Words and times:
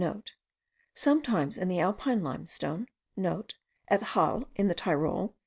sometimes 0.95 1.59
in 1.59 1.67
the 1.67 1.79
Alpine 1.79 2.23
limestone,* 2.23 2.87
(* 3.39 3.87
At 3.87 4.01
Halle 4.01 4.49
in 4.55 4.67
the 4.67 4.73
Tyrol.) 4.73 5.35